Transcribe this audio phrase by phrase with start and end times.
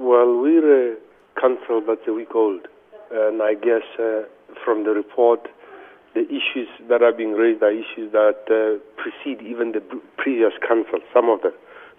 [0.00, 0.96] Well, we're a
[1.38, 2.66] council that's a week old,
[3.12, 4.22] and I guess uh,
[4.64, 5.46] from the report,
[6.14, 9.82] the issues that are being raised are issues that uh, precede even the
[10.16, 11.52] previous council, some of them.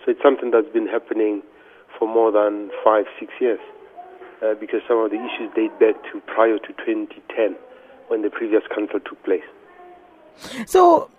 [0.04, 1.44] So it's something that's been happening
[2.00, 3.60] for more than five, six years,
[4.42, 7.56] uh, because some of the issues date back to prior to 2010,
[8.08, 9.46] when the previous council took place.
[10.66, 11.12] So,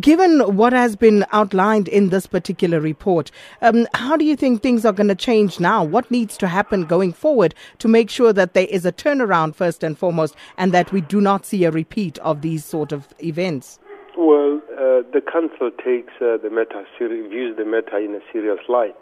[0.00, 3.30] given what has been outlined in this particular report,
[3.62, 5.84] um, how do you think things are going to change now?
[5.84, 9.82] What needs to happen going forward to make sure that there is a turnaround first
[9.82, 13.78] and foremost, and that we do not see a repeat of these sort of events?
[14.16, 18.96] Well, uh, the council takes uh, the matter, views the matter in a serious light,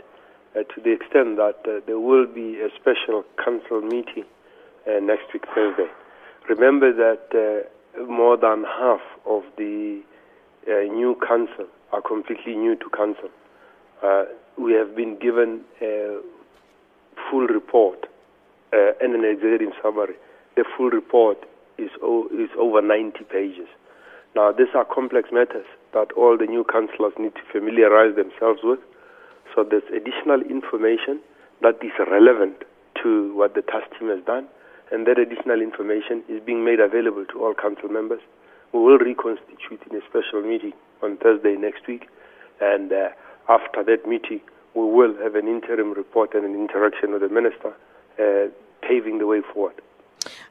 [0.54, 4.24] uh, to the extent that uh, there will be a special council meeting
[4.86, 5.88] uh, next week Thursday.
[6.48, 10.02] Remember that uh, more than half of the
[10.66, 13.28] new council are completely new to council.
[14.02, 14.24] Uh,
[14.58, 16.20] we have been given a
[17.30, 18.06] full report
[18.72, 20.14] uh, and an executive summary.
[20.56, 21.38] The full report
[21.78, 23.68] is, o- is over 90 pages.
[24.34, 28.80] Now, these are complex matters that all the new councillors need to familiarize themselves with.
[29.54, 31.20] So there's additional information
[31.62, 32.64] that is relevant
[33.02, 34.46] to what the task team has done,
[34.90, 38.20] and that additional information is being made available to all council members.
[38.74, 42.08] We will reconstitute in a special meeting on Thursday next week,
[42.60, 43.10] and uh,
[43.48, 44.40] after that meeting,
[44.74, 47.72] we will have an interim report and an interaction with the minister,
[48.18, 48.50] uh,
[48.82, 49.80] paving the way forward.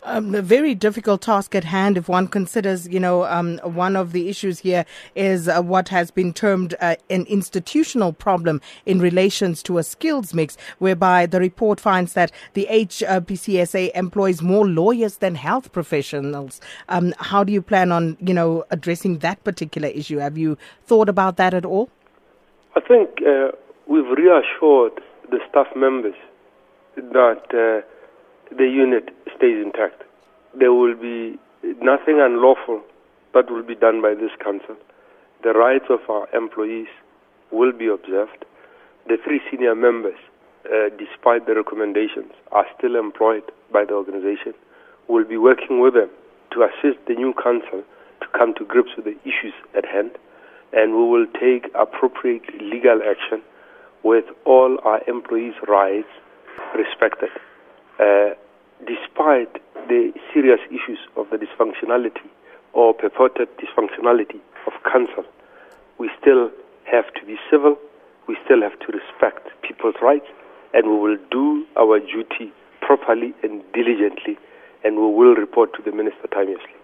[0.05, 4.11] Um, a very difficult task at hand if one considers, you know, um, one of
[4.11, 9.63] the issues here is uh, what has been termed uh, an institutional problem in relations
[9.63, 15.35] to a skills mix, whereby the report finds that the HPCSA employs more lawyers than
[15.35, 16.59] health professionals.
[16.89, 20.17] Um, how do you plan on, you know, addressing that particular issue?
[20.17, 21.89] Have you thought about that at all?
[22.75, 23.51] I think uh,
[23.87, 26.15] we've reassured the staff members
[26.95, 27.87] that uh,
[28.49, 30.03] the unit stays intact.
[30.57, 31.39] There will be
[31.81, 32.81] nothing unlawful
[33.33, 34.75] that will be done by this council.
[35.43, 36.87] The rights of our employees
[37.51, 38.45] will be observed.
[39.07, 40.17] The three senior members,
[40.65, 44.53] uh, despite the recommendations, are still employed by the organization.
[45.07, 46.09] We'll be working with them
[46.51, 47.83] to assist the new council
[48.21, 50.11] to come to grips with the issues at hand,
[50.71, 53.41] and we will take appropriate legal action
[54.03, 56.07] with all our employees' rights
[56.75, 57.29] respected.
[58.03, 58.33] Uh,
[58.85, 59.53] despite
[59.87, 62.27] the serious issues of the dysfunctionality
[62.73, 65.23] or purported dysfunctionality of council,
[65.99, 66.51] we still
[66.83, 67.77] have to be civil,
[68.27, 70.27] we still have to respect people's rights,
[70.73, 74.37] and we will do our duty properly and diligently,
[74.83, 76.75] and we will report to the minister timeously.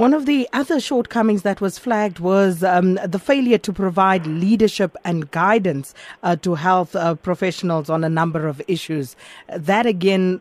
[0.00, 4.96] One of the other shortcomings that was flagged was um, the failure to provide leadership
[5.04, 9.14] and guidance uh, to health uh, professionals on a number of issues.
[9.54, 10.40] That again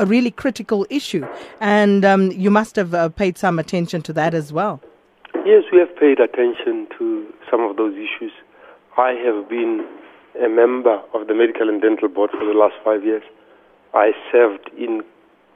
[0.00, 1.24] a really critical issue,
[1.60, 4.80] and um, you must have uh, paid some attention to that as well.
[5.44, 8.32] Yes, we have paid attention to some of those issues.
[8.98, 9.86] I have been
[10.44, 13.22] a member of the Medical and Dental Board for the last five years.
[13.94, 15.02] I served in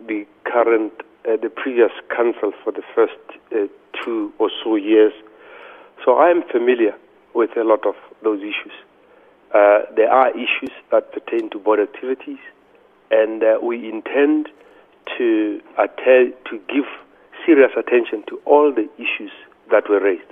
[0.06, 0.93] the current,
[1.28, 3.19] uh, the previous council for the first
[3.53, 3.66] uh,
[4.03, 5.12] two or so years.
[6.04, 6.94] So I am familiar
[7.34, 8.72] with a lot of those issues.
[9.54, 12.38] Uh, there are issues that pertain to board activities
[13.10, 14.48] and uh, we intend
[15.19, 16.84] to attend, to give
[17.44, 19.32] serious attention to all the issues
[19.70, 20.29] that were raised.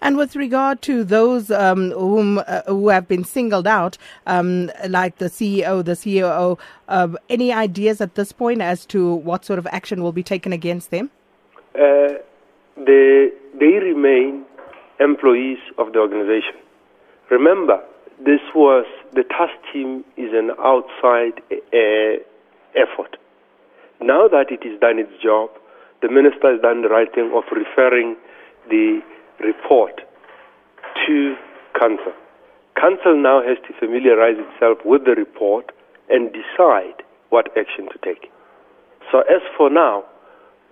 [0.00, 5.18] And with regard to those um, whom uh, who have been singled out, um, like
[5.18, 9.66] the CEO, the COO, uh, any ideas at this point as to what sort of
[9.68, 11.10] action will be taken against them?
[11.74, 12.14] Uh,
[12.76, 14.44] they they remain
[15.00, 16.54] employees of the organization.
[17.30, 17.82] Remember,
[18.24, 22.20] this was the task team is an outside uh,
[22.74, 23.16] effort.
[24.00, 25.50] Now that it has done its job,
[26.02, 28.16] the minister has done the right thing of referring
[28.68, 29.00] the
[29.40, 30.00] report
[31.06, 31.34] to
[31.78, 32.12] council.
[32.76, 35.72] Council now has to familiarize itself with the report
[36.08, 38.30] and decide what action to take.
[39.10, 40.04] So as for now,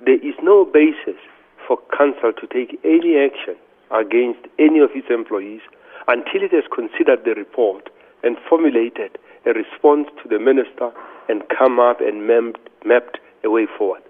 [0.05, 1.21] there is no basis
[1.67, 3.57] for council to take any action
[3.91, 5.61] against any of its employees
[6.07, 7.91] until it has considered the report
[8.23, 10.91] and formulated a response to the minister
[11.29, 12.27] and come up and
[12.85, 14.03] mapped a way forward.